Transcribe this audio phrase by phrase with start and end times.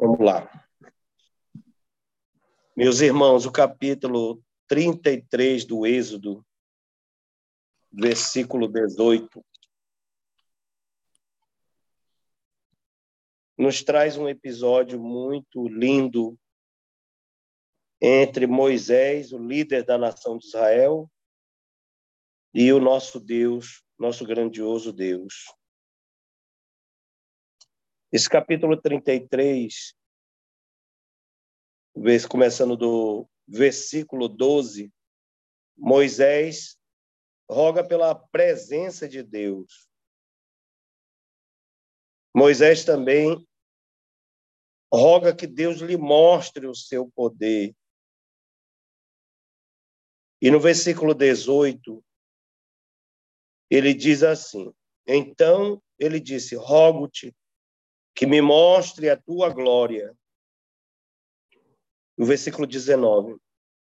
[0.00, 0.48] Vamos lá.
[2.76, 6.46] Meus irmãos, o capítulo 33 do Êxodo,
[7.90, 9.44] versículo 18,
[13.58, 16.38] nos traz um episódio muito lindo
[18.00, 21.10] entre Moisés, o líder da nação de Israel,
[22.54, 25.57] e o nosso Deus, nosso grandioso Deus.
[28.10, 29.94] Esse capítulo 33,
[32.26, 34.90] começando do versículo 12,
[35.76, 36.78] Moisés
[37.50, 39.90] roga pela presença de Deus.
[42.34, 43.46] Moisés também
[44.90, 47.76] roga que Deus lhe mostre o seu poder.
[50.40, 52.02] E no versículo 18,
[53.68, 54.72] ele diz assim:
[55.06, 57.36] Então ele disse: Rogo-te
[58.18, 60.12] que me mostre a tua glória.
[62.16, 63.38] O versículo 19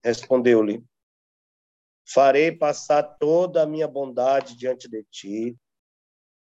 [0.04, 0.84] respondeu-lhe:
[2.04, 5.56] Farei passar toda a minha bondade diante de ti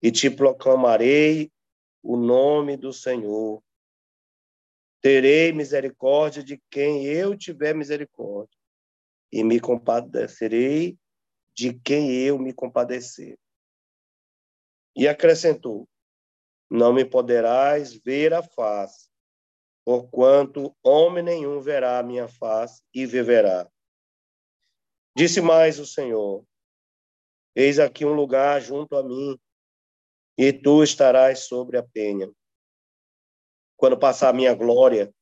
[0.00, 1.50] e te proclamarei
[2.00, 3.61] o nome do Senhor.
[5.00, 8.56] Terei misericórdia de quem eu tiver misericórdia
[9.33, 10.97] e me compadecerei
[11.53, 13.36] de quem eu me compadecer.
[14.94, 15.88] E acrescentou:
[16.77, 19.08] Não me poderás ver a face,
[19.84, 23.70] porquanto homem nenhum verá a minha face e viverá.
[25.16, 26.44] Disse mais o Senhor:
[27.55, 29.39] Eis aqui um lugar junto a mim,
[30.36, 32.28] e tu estarás sobre a penha.
[33.77, 35.14] Quando passar a minha glória,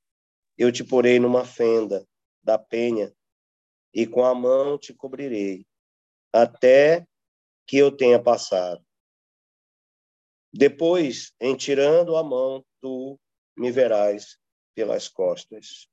[0.56, 2.08] eu te porei numa fenda
[2.42, 3.14] da penha
[3.92, 5.66] e com a mão te cobrirei,
[6.32, 7.06] até
[7.66, 8.82] que eu tenha passado.
[10.52, 13.18] Depois, em tirando a mão, tu
[13.56, 14.38] me verás
[14.74, 15.88] pelas costas,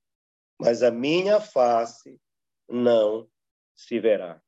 [0.59, 2.19] mas a minha face
[2.67, 3.29] não
[3.73, 4.41] se verá.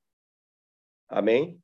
[1.07, 1.61] Amém?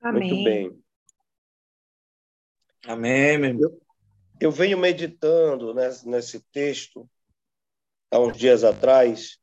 [0.00, 0.28] Amém.
[0.28, 0.84] Muito bem.
[2.86, 3.62] Amém, meu irmão.
[3.62, 3.82] Eu,
[4.40, 7.08] eu venho meditando nesse, nesse texto
[8.10, 9.38] há uns dias atrás,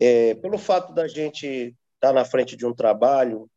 [0.00, 3.50] é, pelo fato da gente estar tá na frente de um trabalho,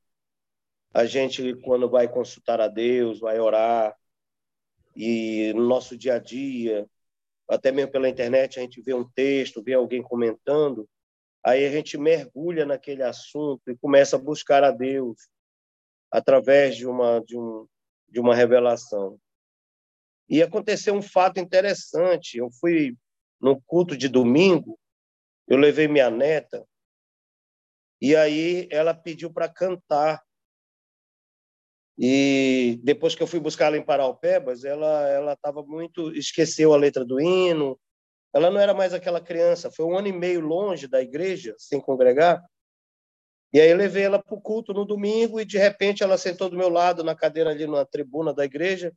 [0.96, 3.94] a gente, quando vai consultar a Deus, vai orar,
[4.96, 6.90] e no nosso dia a dia,
[7.50, 10.88] até mesmo pela internet, a gente vê um texto, vê alguém comentando,
[11.44, 15.28] aí a gente mergulha naquele assunto e começa a buscar a Deus
[16.10, 17.68] através de uma, de um,
[18.08, 19.20] de uma revelação.
[20.30, 22.38] E aconteceu um fato interessante.
[22.38, 22.96] Eu fui
[23.42, 24.80] no culto de domingo,
[25.46, 26.66] eu levei minha neta,
[28.02, 30.25] e aí ela pediu para cantar.
[31.98, 36.78] E depois que eu fui buscar ela em Paraupebas, ela ela estava muito esqueceu a
[36.78, 37.80] letra do hino.
[38.34, 39.72] Ela não era mais aquela criança.
[39.72, 42.44] Foi um ano e meio longe da igreja, sem congregar.
[43.54, 46.50] E aí eu levei ela para o culto no domingo e de repente ela sentou
[46.50, 48.92] do meu lado na cadeira ali na tribuna da igreja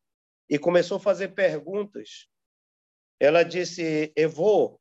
[0.51, 2.29] e começou a fazer perguntas
[3.21, 4.81] ela disse: Evô,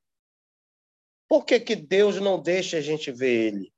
[1.28, 3.74] por que, que Deus não deixa a gente ver ele?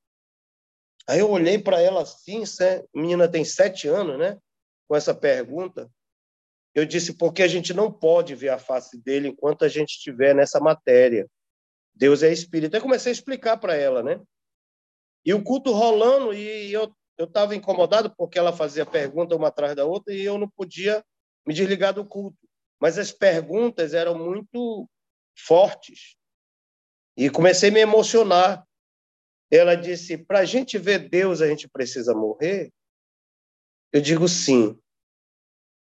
[1.09, 4.37] Aí eu olhei para ela assim, a menina tem sete anos, né?
[4.87, 5.89] Com essa pergunta.
[6.75, 10.35] Eu disse: porque a gente não pode ver a face dele enquanto a gente estiver
[10.35, 11.27] nessa matéria.
[11.95, 12.75] Deus é espírito.
[12.75, 14.21] Aí comecei a explicar para ela, né?
[15.25, 19.85] E o culto rolando, e eu estava incomodado porque ela fazia pergunta uma atrás da
[19.85, 21.03] outra e eu não podia
[21.45, 22.37] me desligar do culto
[22.79, 24.89] mas as perguntas eram muito
[25.37, 26.15] fortes.
[27.17, 28.65] E comecei a me emocionar.
[29.51, 32.71] Ela disse: para a gente ver Deus, a gente precisa morrer?
[33.91, 34.79] Eu digo sim.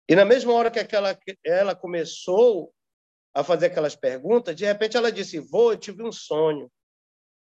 [0.09, 2.73] E na mesma hora que aquela, ela começou
[3.35, 6.71] a fazer aquelas perguntas, de repente ela disse: Vou, eu tive um sonho.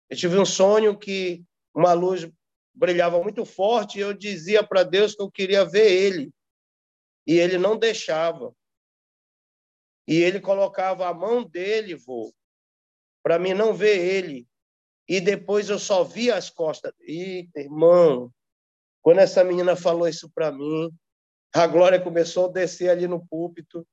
[0.10, 1.44] Eu tive um sonho que
[1.74, 2.30] uma luz
[2.74, 6.32] brilhava muito forte e eu dizia para Deus que eu queria ver Ele.
[7.26, 8.54] E Ele não deixava.
[10.08, 12.34] E ele colocava a mão dele, vô,
[13.24, 14.48] para mim não ver ele.
[15.08, 16.94] E depois eu só vi as costas.
[17.02, 18.32] Eita, irmão,
[19.02, 20.90] quando essa menina falou isso para mim,
[21.54, 23.86] a glória começou a descer ali no púlpito.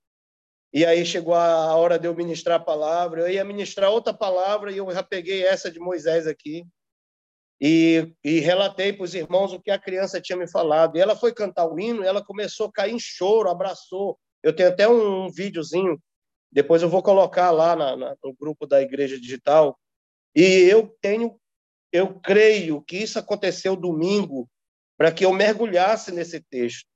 [0.72, 3.22] E aí chegou a hora de eu ministrar a palavra.
[3.22, 6.64] Eu ia ministrar outra palavra e eu já peguei essa de Moisés aqui.
[7.60, 10.96] E, e relatei para os irmãos o que a criança tinha me falado.
[10.96, 14.18] E ela foi cantar o hino, e ela começou a cair em choro, abraçou.
[14.42, 16.00] Eu tenho até um, um videozinho,
[16.50, 19.78] depois eu vou colocar lá na, na, no grupo da Igreja Digital.
[20.34, 21.38] E eu tenho,
[21.92, 24.48] eu creio que isso aconteceu domingo
[24.96, 26.86] para que eu mergulhasse nesse texto.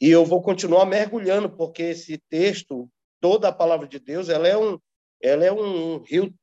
[0.00, 4.56] E eu vou continuar mergulhando, porque esse texto, toda a palavra de Deus, ela é
[4.56, 4.78] um,
[5.20, 6.34] ela é um rio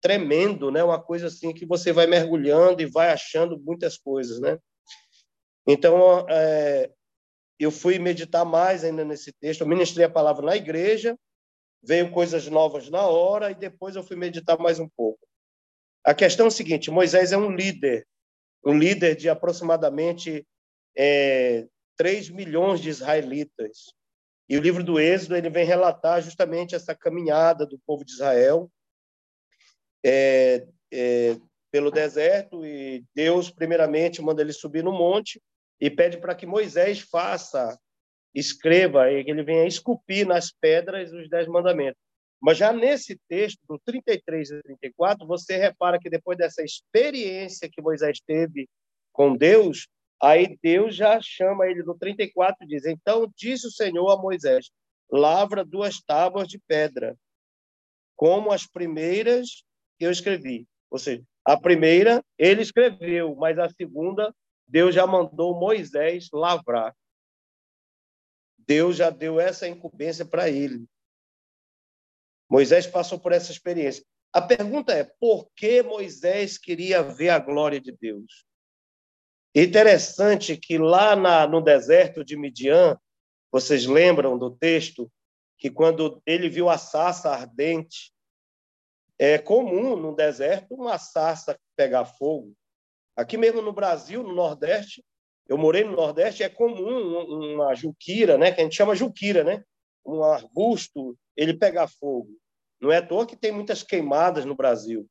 [0.00, 0.82] tremendo, né?
[0.82, 4.58] Uma coisa assim que você vai mergulhando e vai achando muitas coisas, né?
[5.66, 6.90] Então, é,
[7.58, 9.60] eu fui meditar mais ainda nesse texto.
[9.60, 11.18] Eu ministrei a palavra na igreja,
[11.82, 15.29] veio coisas novas na hora e depois eu fui meditar mais um pouco.
[16.04, 18.06] A questão é a seguinte: Moisés é um líder,
[18.64, 20.46] um líder de aproximadamente
[20.96, 21.66] é,
[21.96, 23.92] 3 milhões de israelitas.
[24.48, 28.70] E o livro do Êxodo ele vem relatar justamente essa caminhada do povo de Israel
[30.04, 31.36] é, é,
[31.70, 35.40] pelo deserto e Deus primeiramente manda ele subir no monte
[35.80, 37.78] e pede para que Moisés faça,
[38.34, 42.09] escreva, e que ele venha esculpir nas pedras os dez mandamentos.
[42.40, 47.82] Mas já nesse texto, do 33 e 34, você repara que depois dessa experiência que
[47.82, 48.68] Moisés teve
[49.12, 49.86] com Deus,
[50.22, 54.70] aí Deus já chama ele no 34 e diz: Então disse o Senhor a Moisés:
[55.10, 57.14] Lavra duas tábuas de pedra,
[58.16, 59.62] como as primeiras
[59.98, 60.66] que eu escrevi.
[60.90, 64.34] Ou seja, a primeira ele escreveu, mas a segunda
[64.66, 66.94] Deus já mandou Moisés lavrar.
[68.56, 70.86] Deus já deu essa incumbência para ele.
[72.50, 74.04] Moisés passou por essa experiência.
[74.32, 78.44] A pergunta é: por que Moisés queria ver a glória de Deus?
[79.54, 82.98] Interessante que lá na, no deserto de Midian,
[83.52, 85.10] vocês lembram do texto
[85.58, 88.12] que quando ele viu a sarça ardente,
[89.18, 92.54] é comum no deserto uma sarça pegar fogo.
[93.16, 95.04] Aqui mesmo no Brasil, no Nordeste,
[95.46, 99.62] eu morei no Nordeste, é comum uma juquira, né, que a gente chama juquira, né,
[100.06, 102.39] um arbusto, ele pegar fogo.
[102.80, 105.06] Não é à toa que tem muitas queimadas no Brasil.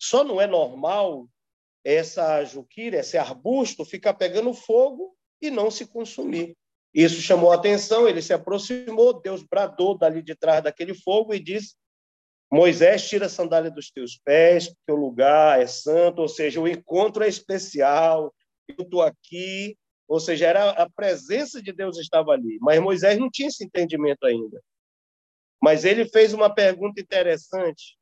[0.00, 1.28] Só não é normal
[1.84, 6.56] essa juquira, esse arbusto, ficar pegando fogo e não se consumir.
[6.92, 11.40] Isso chamou a atenção, ele se aproximou, Deus bradou dali de trás daquele fogo e
[11.40, 11.74] disse:
[12.50, 16.66] Moisés, tira a sandália dos teus pés, porque o lugar é santo, ou seja, o
[16.66, 18.34] encontro é especial,
[18.66, 19.76] eu estou aqui,
[20.08, 22.58] ou seja, era a presença de Deus estava ali.
[22.60, 24.60] Mas Moisés não tinha esse entendimento ainda.
[25.60, 27.98] Mas ele fez uma pergunta interessante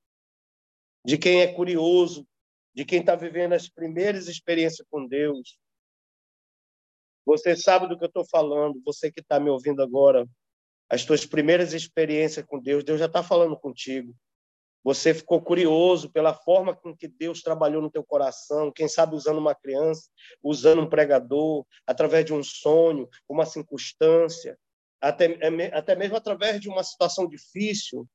[1.04, 2.26] de quem é curioso,
[2.74, 5.58] de quem está vivendo as primeiras experiências com Deus.
[7.24, 10.28] Você sabe do que eu estou falando, você que está me ouvindo agora,
[10.88, 14.14] as suas primeiras experiências com Deus, Deus já está falando contigo.
[14.84, 19.38] Você ficou curioso pela forma com que Deus trabalhou no teu coração, quem sabe usando
[19.38, 20.08] uma criança,
[20.40, 24.56] usando um pregador, através de um sonho, uma circunstância
[25.00, 28.06] até, é até mesmo através de uma situação difícil,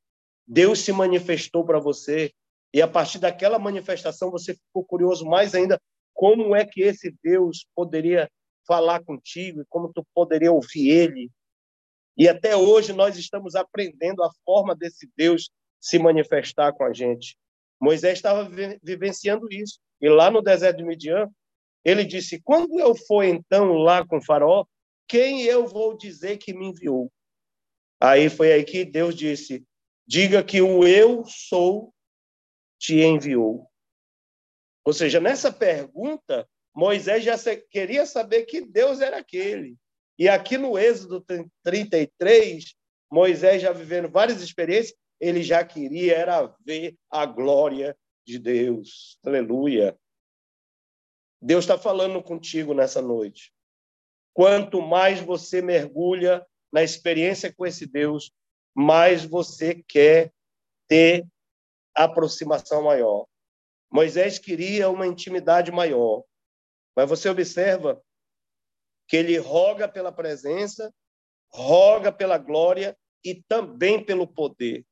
[0.48, 2.32] Deus se manifestou para você.
[2.74, 5.80] E a partir daquela manifestação, você ficou curioso mais ainda
[6.14, 8.30] como é que esse Deus poderia
[8.68, 11.30] falar contigo e como tu poderia ouvir ele.
[12.18, 15.50] E até hoje nós estamos aprendendo a forma desse Deus
[15.80, 17.36] se manifestar com a gente.
[17.80, 18.48] Moisés estava
[18.84, 19.80] vivenciando isso.
[20.00, 21.28] E lá no deserto de Midian,
[21.84, 24.66] ele disse: Quando eu for então lá com Faraó,
[25.12, 27.12] quem eu vou dizer que me enviou?
[28.00, 29.68] Aí foi aí que Deus disse:
[30.08, 31.94] diga que o eu sou
[32.80, 33.70] te enviou.
[34.86, 37.36] Ou seja, nessa pergunta, Moisés já
[37.70, 39.76] queria saber que Deus era aquele.
[40.18, 41.22] E aqui no Êxodo
[41.62, 42.74] 33,
[43.12, 49.20] Moisés já vivendo várias experiências, ele já queria era ver a glória de Deus.
[49.26, 49.94] Aleluia.
[51.42, 53.52] Deus está falando contigo nessa noite.
[54.34, 58.32] Quanto mais você mergulha na experiência com esse Deus,
[58.74, 60.32] mais você quer
[60.88, 61.28] ter
[61.94, 63.28] aproximação maior.
[63.92, 66.24] Moisés queria uma intimidade maior,
[66.96, 68.02] mas você observa
[69.08, 70.94] que ele roga pela presença,
[71.50, 74.86] roga pela glória e também pelo poder.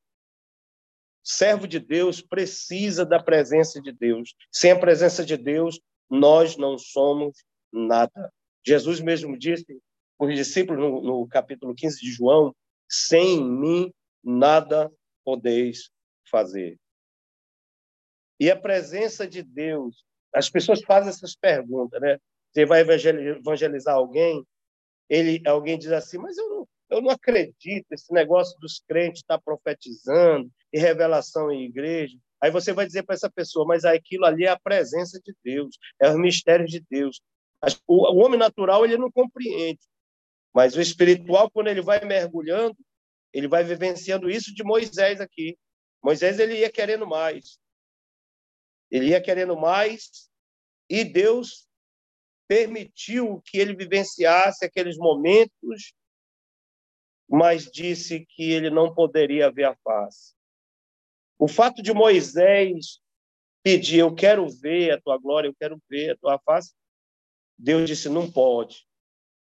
[1.23, 4.35] Servo de Deus precisa da presença de Deus.
[4.51, 5.79] Sem a presença de Deus,
[6.09, 8.33] nós não somos nada.
[8.65, 9.79] Jesus mesmo disse
[10.19, 12.55] os discípulos no, no capítulo 15 de João:
[12.87, 14.91] sem mim nada
[15.23, 15.89] podeis
[16.29, 16.77] fazer.
[18.39, 22.17] E a presença de Deus, as pessoas fazem essas perguntas, né?
[22.51, 24.43] Você vai evangelizar alguém,
[25.09, 29.37] ele, alguém diz assim, mas eu não, eu não acredito esse negócio dos crentes estar
[29.37, 32.17] tá profetizando e revelação em igreja.
[32.41, 35.77] Aí você vai dizer para essa pessoa, mas aquilo ali é a presença de Deus,
[36.01, 37.21] é os mistérios de Deus.
[37.87, 39.81] O, homem natural ele não compreende,
[40.53, 42.77] mas o espiritual, quando ele vai mergulhando,
[43.33, 45.57] ele vai vivenciando isso de Moisés aqui.
[46.03, 47.59] Moisés ele ia querendo mais.
[48.89, 50.29] Ele ia querendo mais
[50.89, 51.67] e Deus
[52.47, 55.93] permitiu que ele vivenciasse aqueles momentos
[57.29, 60.33] mas disse que ele não poderia ver a face.
[61.37, 62.99] O fato de Moisés
[63.63, 66.73] pedir, eu quero ver a tua glória, eu quero ver a tua face,
[67.61, 68.87] Deus disse, não pode,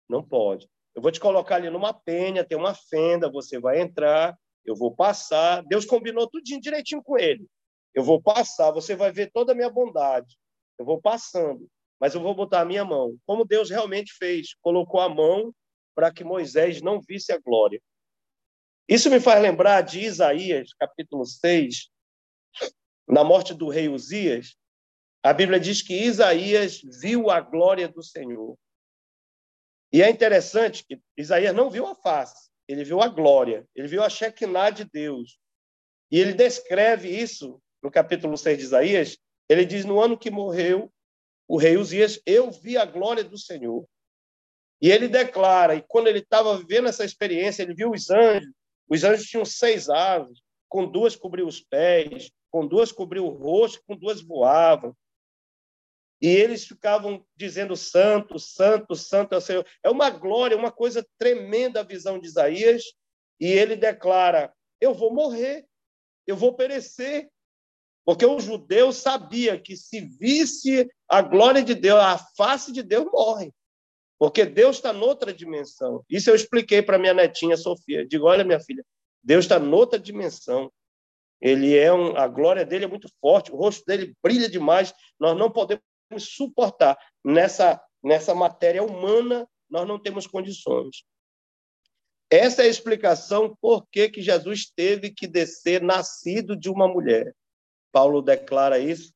[0.09, 0.67] não pode.
[0.95, 4.35] Eu vou te colocar ali numa penha, tem uma fenda, você vai entrar,
[4.65, 5.61] eu vou passar.
[5.63, 7.45] Deus combinou tudo direitinho com ele.
[7.93, 10.37] Eu vou passar, você vai ver toda a minha bondade.
[10.79, 13.15] Eu vou passando, mas eu vou botar a minha mão.
[13.27, 15.53] Como Deus realmente fez, colocou a mão
[15.93, 17.79] para que Moisés não visse a glória.
[18.87, 21.91] Isso me faz lembrar de Isaías, capítulo 6,
[23.07, 24.55] na morte do rei Uzias.
[25.21, 28.57] A Bíblia diz que Isaías viu a glória do Senhor.
[29.91, 34.03] E é interessante que Isaías não viu a face, ele viu a glória, ele viu
[34.03, 35.39] a Shekinah de Deus.
[36.11, 39.17] E ele descreve isso no capítulo 6 de Isaías.
[39.49, 40.91] Ele diz: No ano que morreu
[41.47, 43.85] o rei Uzias, eu vi a glória do Senhor.
[44.81, 48.51] E ele declara, e quando ele estava vivendo essa experiência, ele viu os anjos.
[48.87, 53.83] Os anjos tinham seis asas, com duas cobriu os pés, com duas cobriu o rosto,
[53.85, 54.95] com duas voavam.
[56.21, 59.65] E eles ficavam dizendo santo, santo, santo é o Senhor.
[59.83, 62.83] É uma glória, uma coisa tremenda a visão de Isaías.
[63.39, 65.65] E ele declara: Eu vou morrer,
[66.27, 67.29] eu vou perecer.
[68.05, 73.05] Porque o judeu sabia que se visse a glória de Deus, a face de Deus
[73.11, 73.53] morre.
[74.17, 76.03] Porque Deus está noutra dimensão.
[76.09, 78.05] Isso eu expliquei para minha netinha Sofia.
[78.05, 78.83] Digo, olha, minha filha,
[79.23, 80.71] Deus está noutra dimensão.
[81.39, 84.93] Ele é um, a glória dele é muito forte, o rosto dele brilha demais.
[85.17, 85.83] Nós não podemos
[86.17, 91.03] suportar nessa nessa matéria humana, nós não temos condições.
[92.29, 97.35] Essa é a explicação por que, que Jesus teve que descer nascido de uma mulher.
[97.91, 99.11] Paulo declara isso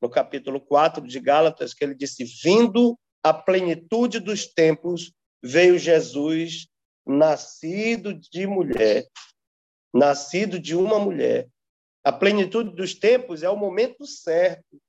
[0.00, 6.66] no capítulo 4 de Gálatas, que ele disse: Vindo a plenitude dos tempos, veio Jesus,
[7.06, 9.06] nascido de mulher,
[9.92, 11.48] nascido de uma mulher.
[12.02, 14.80] A plenitude dos tempos é o momento certo,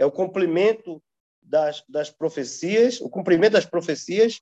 [0.00, 1.00] é o cumprimento
[1.42, 4.40] das, das profecias, o cumprimento das profecias,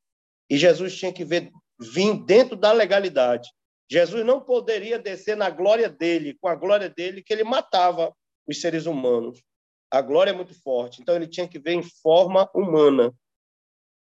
[0.48, 1.50] e Jesus tinha que ver,
[1.80, 3.50] vir dentro da legalidade.
[3.90, 8.14] Jesus não poderia descer na glória dele, com a glória dele, que ele matava
[8.46, 9.42] os seres humanos.
[9.90, 13.12] A glória é muito forte, então ele tinha que ver em forma humana.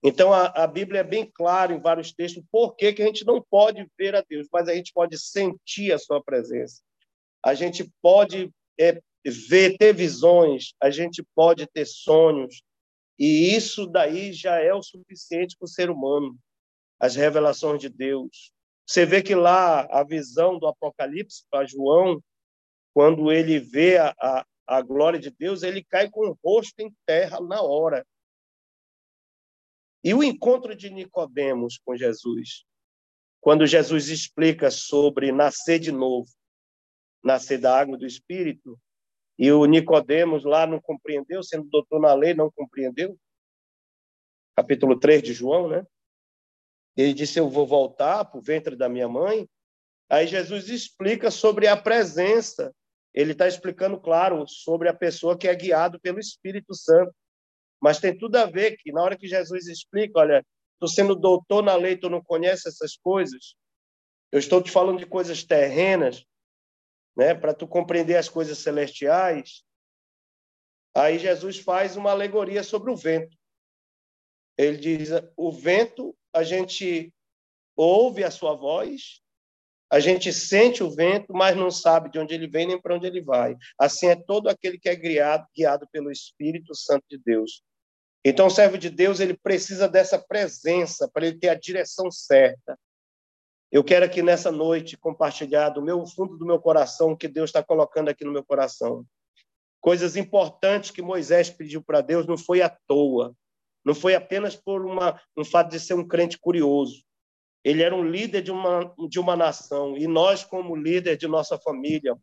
[0.04, 3.26] Então, a, a, Bíblia é bem clara em vários textos por que, que a gente
[3.26, 6.80] não pode ver a Deus, mas a gente pode sentir a sua presença.
[7.44, 12.62] A gente pode é, ver, ter visões, a gente pode ter sonhos,
[13.18, 16.38] e isso daí já é o suficiente para o ser humano,
[16.98, 18.52] as revelações de Deus.
[18.86, 22.22] Você vê que lá a visão do Apocalipse para João,
[22.94, 26.92] quando ele vê a, a, a glória de Deus, ele cai com o rosto em
[27.06, 28.06] terra na hora.
[30.02, 32.64] E o encontro de Nicodemos com Jesus,
[33.40, 36.28] quando Jesus explica sobre nascer de novo,
[37.22, 38.78] nascer da água do Espírito,
[39.40, 43.18] e o Nicodemos lá não compreendeu, sendo doutor na lei, não compreendeu.
[44.54, 45.82] Capítulo 3 de João, né?
[46.94, 49.48] Ele disse: Eu vou voltar para o ventre da minha mãe.
[50.10, 52.70] Aí Jesus explica sobre a presença.
[53.14, 57.14] Ele está explicando, claro, sobre a pessoa que é guiado pelo Espírito Santo.
[57.80, 60.44] Mas tem tudo a ver que, na hora que Jesus explica, olha,
[60.78, 63.54] tu sendo doutor na lei, tu não conhece essas coisas.
[64.30, 66.26] Eu estou te falando de coisas terrenas,
[67.20, 69.62] né, para tu compreender as coisas celestiais.
[70.96, 73.36] Aí Jesus faz uma alegoria sobre o vento.
[74.56, 77.12] Ele diz: o vento, a gente
[77.76, 79.20] ouve a sua voz,
[79.92, 83.06] a gente sente o vento, mas não sabe de onde ele vem nem para onde
[83.06, 83.54] ele vai.
[83.78, 87.62] Assim é todo aquele que é guiado, guiado pelo Espírito Santo de Deus.
[88.24, 92.78] Então, o servo de Deus ele precisa dessa presença para ele ter a direção certa.
[93.70, 97.50] Eu quero aqui nessa noite compartilhar do meu fundo do meu coração o que Deus
[97.50, 99.06] está colocando aqui no meu coração.
[99.80, 103.32] Coisas importantes que Moisés pediu para Deus não foi à toa,
[103.84, 107.04] não foi apenas por uma, um fato de ser um crente curioso.
[107.62, 111.56] Ele era um líder de uma, de uma nação e nós, como líder de nossa
[111.56, 112.16] família,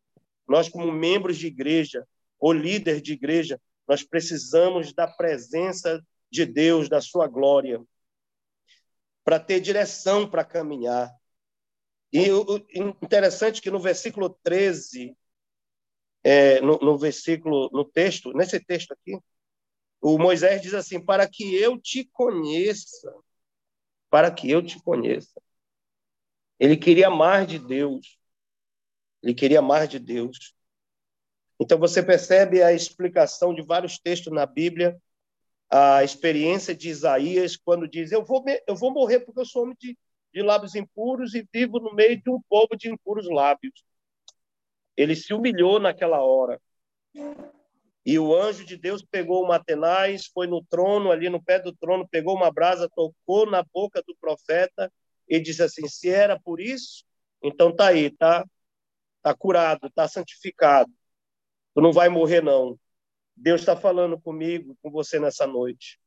[0.45, 2.05] nós, como membros de igreja
[2.37, 7.81] ou líder de igreja, nós precisamos da presença de Deus, da sua glória,
[9.23, 11.09] para ter direção para caminhar.
[12.11, 12.45] E o
[12.93, 15.15] interessante é que no versículo 13,
[16.23, 19.19] é, no, no versículo, no texto, nesse texto aqui,
[20.01, 23.13] o Moisés diz assim: para que eu te conheça,
[24.09, 25.41] para que eu te conheça.
[26.59, 28.17] Ele queria mais de Deus.
[29.21, 30.55] Ele queria mais de Deus.
[31.59, 34.99] Então você percebe a explicação de vários textos na Bíblia,
[35.69, 39.75] a experiência de Isaías quando diz: eu vou eu vou morrer porque eu sou homem
[39.79, 39.97] de,
[40.37, 43.83] de lábios impuros e vivo no meio de um povo de impuros lábios.
[44.95, 46.61] Ele se humilhou naquela hora.
[48.05, 51.75] E o anjo de Deus pegou o Matenais, foi no trono, ali no pé do
[51.75, 54.93] trono, pegou uma brasa, tocou na boca do profeta
[55.27, 57.03] e disse assim: se era por isso,
[57.41, 58.45] então tá aí, tá,
[59.23, 60.93] tá curado, tá santificado.
[61.73, 62.79] Tu não vai morrer não.
[63.35, 65.99] Deus está falando comigo, com você nessa noite.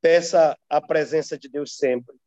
[0.00, 2.19] Peça a presença de Deus sempre.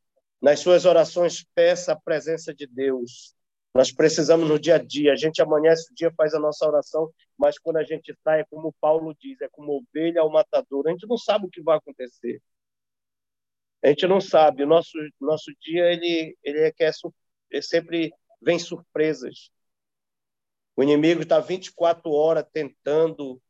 [0.44, 3.34] Nas suas orações, peça a presença de Deus.
[3.74, 5.14] Nós precisamos no dia a dia.
[5.14, 8.46] A gente amanhece o dia, faz a nossa oração, mas quando a gente sai, é
[8.50, 10.86] como Paulo diz, é como ovelha ao matador.
[10.86, 12.42] A gente não sabe o que vai acontecer.
[13.82, 14.64] A gente não sabe.
[14.64, 16.92] O nosso, nosso dia, ele, ele é que é,
[17.54, 19.50] é sempre vem surpresas.
[20.76, 23.42] O inimigo está 24 horas tentando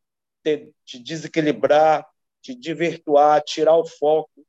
[0.43, 2.07] te, te desequilibrar,
[2.39, 4.45] te desvirtuar, tirar o foco.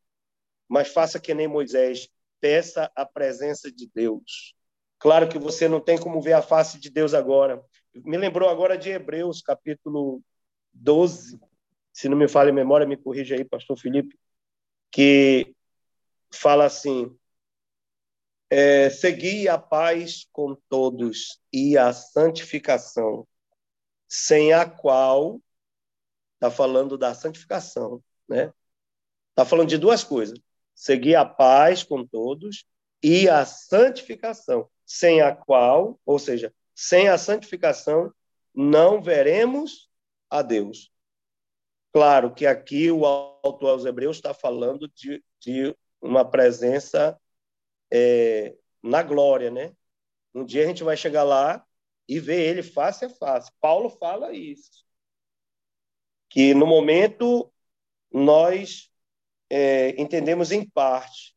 [0.68, 2.10] Mas faça que nem Moisés.
[2.44, 4.54] Peça a presença de Deus.
[4.98, 7.64] Claro que você não tem como ver a face de Deus agora.
[7.94, 10.22] Me lembrou agora de Hebreus, capítulo
[10.70, 11.40] 12,
[11.90, 14.20] se não me falha a memória, me corrija aí, pastor Felipe,
[14.90, 15.56] que
[16.30, 17.18] fala assim:
[18.50, 23.26] é, segui a paz com todos e a santificação,
[24.06, 25.40] sem a qual
[26.34, 28.52] está falando da santificação, né?
[29.30, 30.38] Está falando de duas coisas:
[30.74, 32.64] seguir a paz com todos
[33.02, 38.12] e a santificação, sem a qual, ou seja, sem a santificação,
[38.54, 39.88] não veremos
[40.30, 40.90] a Deus.
[41.92, 47.18] Claro que aqui o autor aos Hebreus está falando de, de uma presença
[47.92, 49.72] é, na glória, né?
[50.34, 51.64] Um dia a gente vai chegar lá
[52.08, 53.50] e ver ele face a face.
[53.60, 54.84] Paulo fala isso.
[56.28, 57.52] Que no momento
[58.12, 58.90] nós
[59.56, 61.32] é, entendemos em parte,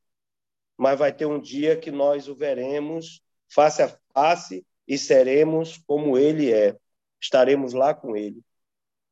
[0.75, 6.17] mas vai ter um dia que nós o veremos face a face e seremos como
[6.17, 6.75] ele é.
[7.21, 8.41] Estaremos lá com ele.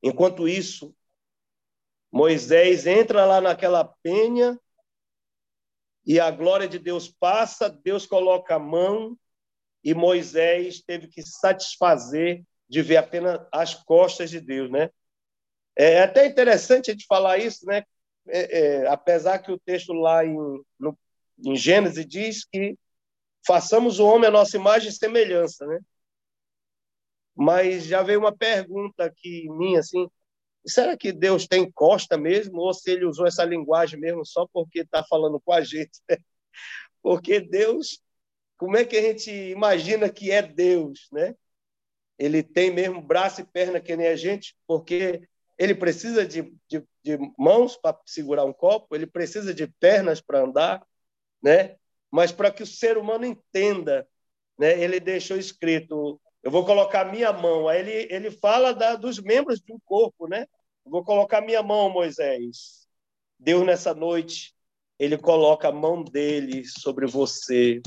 [0.01, 0.91] Enquanto isso,
[2.11, 4.59] Moisés entra lá naquela penha
[6.03, 9.15] e a glória de Deus passa, Deus coloca a mão
[9.83, 14.89] e Moisés teve que satisfazer de ver apenas as costas de Deus, né?
[15.75, 17.83] É até interessante a gente falar isso, né?
[18.27, 20.35] É, é, apesar que o texto lá em,
[20.79, 20.97] no,
[21.43, 22.77] em Gênesis diz que
[23.45, 25.79] façamos o homem a nossa imagem e semelhança, né?
[27.35, 30.07] Mas já veio uma pergunta aqui mim, assim,
[30.65, 34.81] será que Deus tem costa mesmo, ou se ele usou essa linguagem mesmo só porque
[34.81, 35.99] está falando com a gente?
[37.03, 38.01] Porque Deus,
[38.57, 41.35] como é que a gente imagina que é Deus, né?
[42.17, 45.21] Ele tem mesmo braço e perna que nem a gente, porque
[45.57, 50.41] ele precisa de, de, de mãos para segurar um copo, ele precisa de pernas para
[50.41, 50.85] andar,
[51.41, 51.75] né?
[52.15, 54.07] mas para que o ser humano entenda,
[54.57, 57.67] né, ele deixou escrito: eu vou colocar minha mão.
[57.67, 60.47] Aí ele, ele fala da, dos membros de um corpo, né?
[60.85, 62.87] Eu vou colocar minha mão, Moisés.
[63.37, 64.55] Deus, nessa noite,
[64.97, 67.81] ele coloca a mão dele sobre você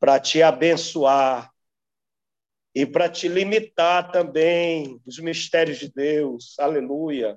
[0.00, 1.52] para te abençoar
[2.78, 6.56] e para te limitar também os mistérios de Deus.
[6.60, 7.36] Aleluia.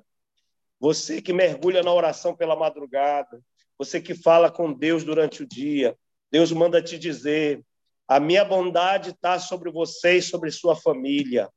[0.78, 3.42] Você que mergulha na oração pela madrugada,
[3.76, 5.98] você que fala com Deus durante o dia,
[6.30, 7.60] Deus manda te dizer:
[8.06, 11.50] a minha bondade está sobre você e sobre sua família.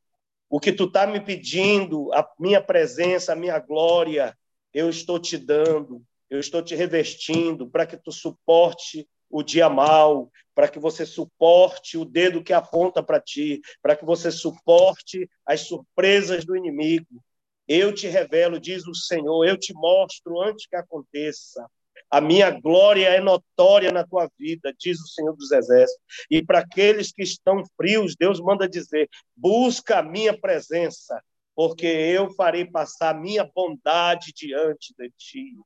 [0.49, 4.35] O que tu está me pedindo, a minha presença, a minha glória,
[4.73, 10.31] eu estou te dando, eu estou te revestindo para que tu suporte o dia mal,
[10.55, 15.67] para que você suporte o dedo que aponta para ti, para que você suporte as
[15.67, 17.21] surpresas do inimigo.
[17.67, 21.69] Eu te revelo, diz o Senhor, eu te mostro antes que aconteça.
[22.09, 26.01] A minha glória é notória na tua vida, diz o Senhor dos Exércitos.
[26.31, 31.21] E para aqueles que estão frios, Deus manda dizer: busca a minha presença,
[31.53, 35.57] porque eu farei passar a minha bondade diante de ti.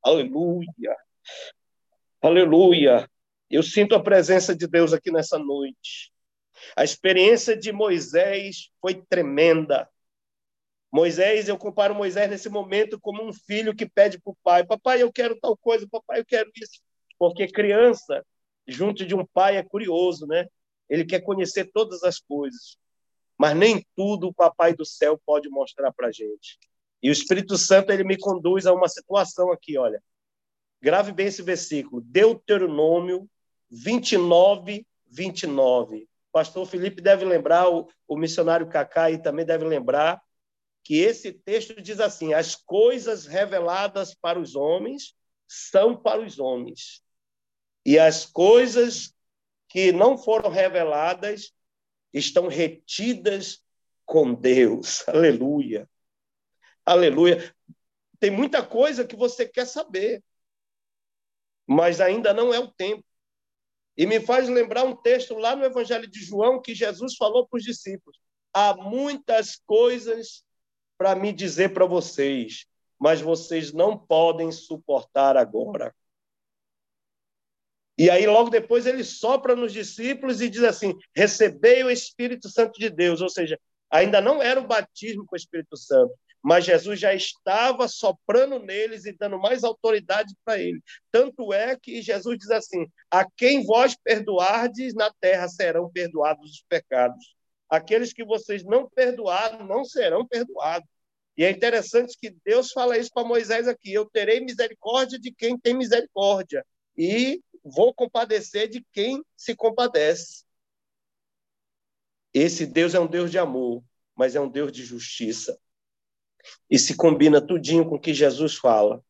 [0.00, 0.96] Aleluia.
[2.22, 3.08] Aleluia.
[3.50, 6.12] Eu sinto a presença de Deus aqui nessa noite.
[6.76, 9.88] A experiência de Moisés foi tremenda.
[10.90, 15.02] Moisés, eu comparo Moisés nesse momento como um filho que pede para o pai: Papai,
[15.02, 16.80] eu quero tal coisa, papai, eu quero isso.
[17.18, 18.24] Porque criança,
[18.66, 20.46] junto de um pai, é curioso, né?
[20.88, 22.78] Ele quer conhecer todas as coisas.
[23.38, 26.58] Mas nem tudo o papai do céu pode mostrar para a gente.
[27.02, 30.02] E o Espírito Santo, ele me conduz a uma situação aqui, olha.
[30.80, 32.00] Grave bem esse versículo.
[32.02, 33.28] Deuteronômio
[33.70, 36.08] 29, 29.
[36.32, 40.22] pastor Felipe deve lembrar, o, o missionário Cacá também deve lembrar,
[40.84, 45.16] que esse texto diz assim: as coisas reveladas para os homens
[45.48, 47.02] são para os homens,
[47.84, 49.14] E as coisas
[49.68, 51.52] que não foram reveladas
[52.12, 53.62] estão retidas
[54.04, 55.06] com Deus.
[55.08, 55.88] Aleluia.
[56.84, 57.54] Aleluia.
[58.18, 60.22] Tem muita coisa que você quer saber,
[61.66, 63.05] mas ainda não é o tempo.
[63.96, 67.56] E me faz lembrar um texto lá no Evangelho de João que Jesus falou para
[67.56, 68.18] os discípulos:
[68.52, 70.44] há muitas coisas
[70.98, 72.66] para me dizer para vocês,
[72.98, 75.94] mas vocês não podem suportar agora.
[77.98, 82.78] E aí, logo depois, ele sopra nos discípulos e diz assim: recebei o Espírito Santo
[82.78, 83.22] de Deus.
[83.22, 83.58] Ou seja,
[83.90, 86.12] ainda não era o batismo com o Espírito Santo,
[86.46, 90.80] mas Jesus já estava soprando neles e dando mais autoridade para ele.
[91.10, 96.64] Tanto é que Jesus diz assim: A quem vós perdoardes na terra serão perdoados os
[96.68, 97.34] pecados.
[97.68, 100.88] Aqueles que vocês não perdoaram não serão perdoados.
[101.36, 105.58] E é interessante que Deus fala isso para Moisés aqui: Eu terei misericórdia de quem
[105.58, 106.64] tem misericórdia
[106.96, 110.44] e vou compadecer de quem se compadece.
[112.32, 113.82] Esse Deus é um Deus de amor,
[114.14, 115.58] mas é um Deus de justiça
[116.70, 119.02] e se combina tudinho com o que Jesus fala.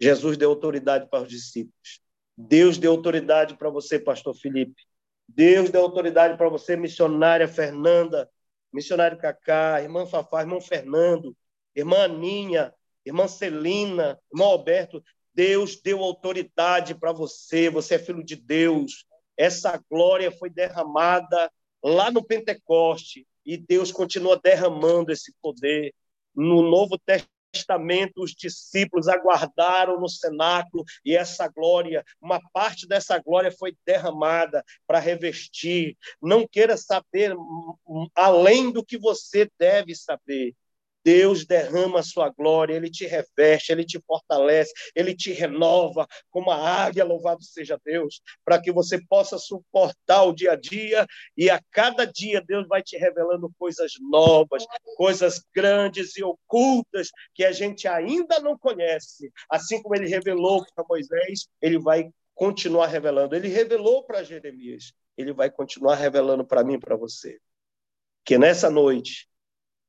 [0.00, 2.00] Jesus deu autoridade para os discípulos.
[2.36, 4.82] Deus deu autoridade para você, pastor Felipe.
[5.28, 8.30] Deus deu autoridade para você, missionária Fernanda,
[8.72, 11.36] missionário Cacá, irmã Fafá, irmão Fernando,
[11.74, 12.72] irmã Aninha,
[13.04, 15.02] irmã Celina, irmão Alberto.
[15.34, 19.04] Deus deu autoridade para você, você é filho de Deus.
[19.36, 21.50] Essa glória foi derramada
[21.82, 25.94] lá no Pentecoste e Deus continua derramando esse poder
[26.34, 26.98] no Novo
[27.52, 34.64] Testamento, os discípulos aguardaram no cenáculo e essa glória, uma parte dessa glória foi derramada
[34.86, 35.96] para revestir.
[36.20, 37.34] Não queira saber
[38.14, 40.54] além do que você deve saber.
[41.08, 46.50] Deus derrama a sua glória, ele te reveste, ele te fortalece, ele te renova como
[46.50, 51.48] a águia, louvado seja Deus, para que você possa suportar o dia a dia e
[51.48, 54.66] a cada dia Deus vai te revelando coisas novas,
[54.98, 59.32] coisas grandes e ocultas que a gente ainda não conhece.
[59.50, 63.34] Assim como ele revelou para Moisés, ele vai continuar revelando.
[63.34, 67.38] Ele revelou para Jeremias, ele vai continuar revelando para mim para você.
[68.26, 69.26] Que nessa noite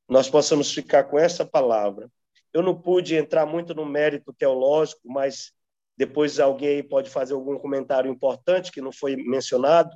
[0.09, 2.09] nós possamos ficar com essa palavra.
[2.51, 5.51] Eu não pude entrar muito no mérito teológico, mas
[5.95, 9.95] depois alguém pode fazer algum comentário importante que não foi mencionado,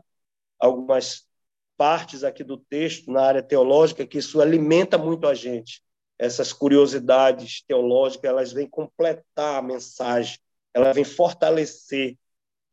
[0.59, 1.27] algumas
[1.75, 5.81] partes aqui do texto na área teológica que isso alimenta muito a gente.
[6.19, 10.37] Essas curiosidades teológicas, elas vêm completar a mensagem,
[10.73, 12.15] elas vêm fortalecer,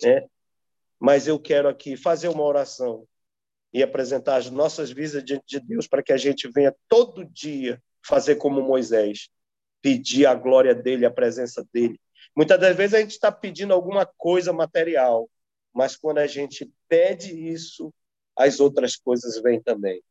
[0.03, 0.26] né?
[0.98, 3.07] Mas eu quero aqui fazer uma oração
[3.72, 7.80] e apresentar as nossas vidas diante de Deus para que a gente venha todo dia
[8.04, 9.28] fazer como Moisés,
[9.80, 12.00] pedir a glória dele, a presença dele.
[12.37, 15.28] Muitas das vezes a gente está pedindo alguma coisa material,
[15.72, 17.92] mas quando a gente pede isso,
[18.37, 20.02] as outras coisas vêm também.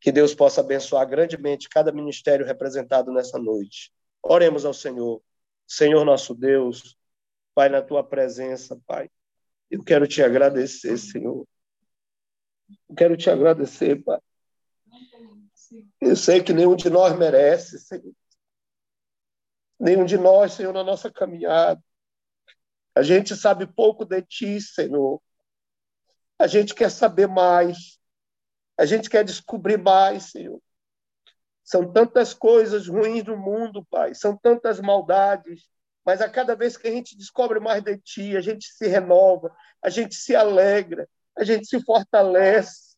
[0.00, 3.92] Que Deus possa abençoar grandemente cada ministério representado nessa noite.
[4.22, 5.22] Oremos ao Senhor.
[5.66, 6.96] Senhor nosso Deus,
[7.54, 9.08] Pai, na tua presença, Pai.
[9.70, 11.46] Eu quero te agradecer, Senhor
[12.96, 14.20] quero te agradecer, Pai.
[16.00, 18.12] Eu sei que nenhum de nós merece, Senhor.
[19.78, 21.82] Nenhum de nós, Senhor, na nossa caminhada.
[22.94, 25.20] A gente sabe pouco de Ti, Senhor.
[26.38, 27.98] A gente quer saber mais.
[28.78, 30.60] A gente quer descobrir mais, Senhor.
[31.64, 34.14] São tantas coisas ruins no mundo, Pai.
[34.14, 35.68] São tantas maldades.
[36.04, 39.54] Mas a cada vez que a gente descobre mais de Ti, a gente se renova,
[39.80, 42.96] a gente se alegra, a gente se fortalece.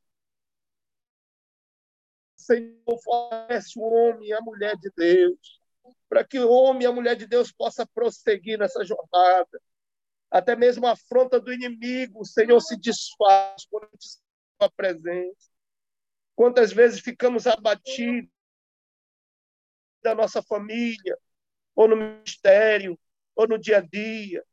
[2.36, 5.60] Senhor, fortalece o homem e a mulher de Deus,
[6.08, 9.60] para que o homem e a mulher de Deus possa prosseguir nessa jornada.
[10.30, 13.88] Até mesmo a afronta do inimigo, o Senhor se desfaz quando
[14.58, 15.50] a presença.
[16.34, 18.28] Quantas vezes ficamos abatidos
[20.02, 21.16] da nossa família,
[21.74, 22.98] ou no ministério,
[23.34, 24.44] ou no dia a dia,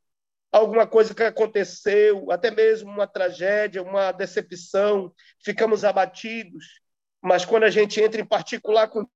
[0.52, 6.82] alguma coisa que aconteceu, até mesmo uma tragédia, uma decepção, ficamos abatidos.
[7.22, 9.08] Mas quando a gente entra em particular com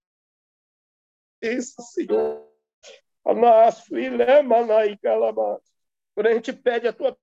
[1.41, 2.47] isso, Senhor,
[3.23, 3.45] quando
[6.27, 7.17] a gente pede a tua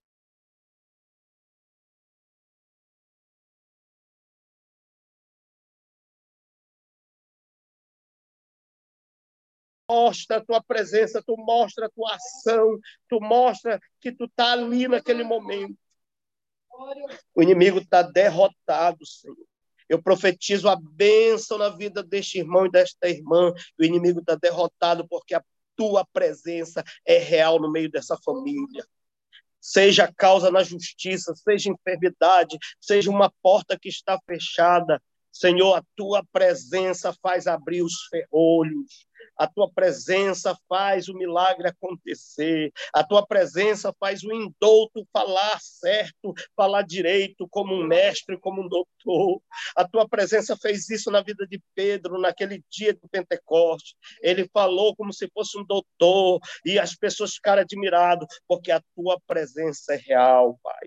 [9.92, 12.78] mostra a tua presença, tu mostra a tua ação,
[13.08, 15.76] tu mostra que tu está ali naquele momento.
[17.34, 19.36] O inimigo está derrotado, Senhor.
[19.88, 23.52] Eu profetizo a bênção na vida deste irmão e desta irmã.
[23.78, 25.44] O inimigo está derrotado porque a
[25.76, 28.86] tua presença é real no meio dessa família.
[29.60, 35.00] seja causa na justiça, seja enfermidade, seja uma porta que está fechada.
[35.30, 39.06] Senhor, a tua presença faz abrir os ferrolhos,
[39.42, 42.72] a tua presença faz o milagre acontecer.
[42.94, 48.68] A tua presença faz o indouto falar certo, falar direito, como um mestre, como um
[48.68, 49.42] doutor.
[49.74, 53.96] A tua presença fez isso na vida de Pedro, naquele dia do Pentecoste.
[54.22, 59.20] Ele falou como se fosse um doutor, e as pessoas ficaram admiradas, porque a tua
[59.26, 60.86] presença é real, Pai.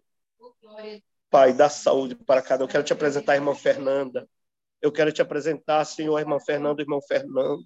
[1.30, 2.68] Pai, dá saúde para cada um.
[2.68, 4.26] Eu quero te apresentar a irmã Fernanda.
[4.82, 7.66] Eu quero te apresentar, Senhor, irmã Fernanda, irmão Fernando.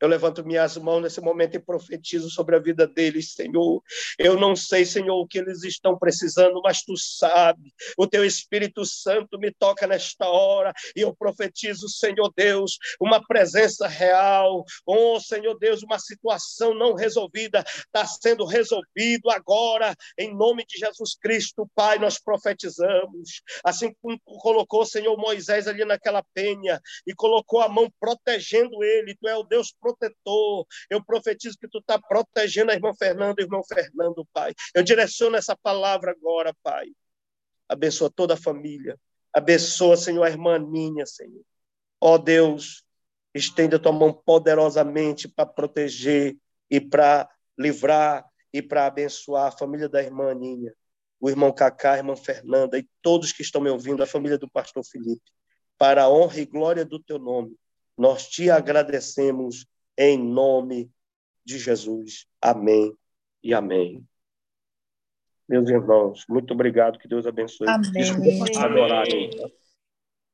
[0.00, 3.82] Eu levanto minhas mãos nesse momento e profetizo sobre a vida deles, Senhor.
[4.18, 7.72] Eu não sei, Senhor, o que eles estão precisando, mas tu sabe.
[7.96, 13.86] O teu Espírito Santo me toca nesta hora e eu profetizo, Senhor Deus, uma presença
[13.86, 14.64] real.
[14.86, 21.14] Oh, Senhor Deus, uma situação não resolvida está sendo resolvido agora, em nome de Jesus
[21.14, 23.42] Cristo, Pai, nós profetizamos.
[23.64, 29.28] Assim como colocou, Senhor Moisés ali naquela penha e colocou a mão protegendo ele, tu
[29.28, 30.66] é o Deus Deus protetor.
[30.90, 34.52] Eu profetizo que tu está protegendo a irmã Fernanda, irmão Fernando, Pai.
[34.74, 36.88] Eu direciono essa palavra agora, Pai.
[37.68, 38.98] Abençoa toda a família.
[39.32, 41.42] Abençoa, Senhor, a irmã Ninha, Senhor.
[42.00, 42.84] Ó Deus,
[43.34, 46.36] estenda tua mão poderosamente para proteger
[46.70, 50.72] e para livrar e para abençoar a família da irmã Ninha,
[51.18, 54.48] o irmão Cacá, a irmã Fernanda e todos que estão me ouvindo, a família do
[54.48, 55.22] pastor Felipe,
[55.78, 57.56] para a honra e glória do teu nome.
[57.96, 60.90] Nós te agradecemos em nome
[61.44, 62.26] de Jesus.
[62.40, 62.92] Amém
[63.42, 64.04] e amém.
[65.48, 66.98] Meus irmãos, muito obrigado.
[66.98, 67.68] Que Deus abençoe.
[67.68, 67.92] Amém.
[67.92, 69.06] Desculpa adorar.